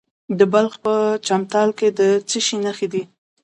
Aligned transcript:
د 0.39 0.41
بلخ 0.53 0.73
په 0.85 0.93
چمتال 1.27 1.69
کې 1.79 1.87
د 1.99 1.99
څه 2.29 2.39
شي 2.45 2.57
نښې 2.65 2.87
دي؟ 2.93 3.03